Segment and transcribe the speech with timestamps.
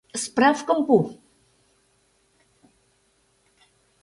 [0.23, 0.95] Справкым пу!